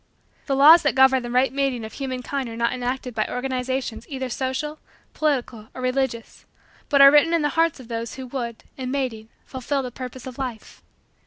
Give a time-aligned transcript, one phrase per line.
[0.47, 4.07] The laws that govern the right mating of human kind are not enacted by organizations
[4.09, 4.79] either social,
[5.13, 6.43] political, or religious,
[6.89, 10.25] but are written in the hearts of those who would, in mating, fulfill the purpose
[10.25, 10.81] of Life.